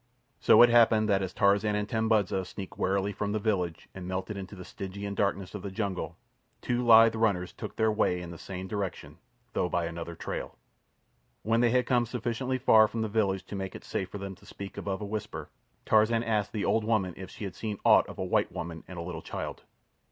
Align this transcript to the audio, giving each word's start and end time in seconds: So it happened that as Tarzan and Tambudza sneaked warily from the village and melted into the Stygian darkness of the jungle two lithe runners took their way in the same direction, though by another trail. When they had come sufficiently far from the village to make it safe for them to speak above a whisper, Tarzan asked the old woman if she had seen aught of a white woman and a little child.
So 0.39 0.59
it 0.63 0.69
happened 0.71 1.07
that 1.09 1.21
as 1.21 1.31
Tarzan 1.31 1.75
and 1.75 1.87
Tambudza 1.87 2.43
sneaked 2.43 2.75
warily 2.75 3.13
from 3.13 3.33
the 3.33 3.39
village 3.39 3.87
and 3.93 4.07
melted 4.07 4.35
into 4.35 4.55
the 4.55 4.65
Stygian 4.65 5.13
darkness 5.13 5.53
of 5.53 5.61
the 5.61 5.69
jungle 5.69 6.17
two 6.59 6.83
lithe 6.83 7.13
runners 7.13 7.53
took 7.53 7.75
their 7.75 7.91
way 7.91 8.19
in 8.19 8.31
the 8.31 8.39
same 8.39 8.67
direction, 8.67 9.19
though 9.53 9.69
by 9.69 9.85
another 9.85 10.15
trail. 10.15 10.57
When 11.43 11.61
they 11.61 11.69
had 11.69 11.85
come 11.85 12.07
sufficiently 12.07 12.57
far 12.57 12.87
from 12.87 13.03
the 13.03 13.09
village 13.09 13.43
to 13.45 13.55
make 13.55 13.75
it 13.75 13.83
safe 13.83 14.09
for 14.09 14.17
them 14.17 14.33
to 14.37 14.45
speak 14.47 14.75
above 14.75 15.01
a 15.01 15.05
whisper, 15.05 15.49
Tarzan 15.85 16.23
asked 16.23 16.51
the 16.51 16.65
old 16.65 16.83
woman 16.83 17.13
if 17.15 17.29
she 17.29 17.43
had 17.43 17.53
seen 17.53 17.77
aught 17.85 18.09
of 18.09 18.17
a 18.17 18.23
white 18.25 18.51
woman 18.51 18.83
and 18.87 18.97
a 18.97 19.03
little 19.03 19.21
child. 19.21 19.61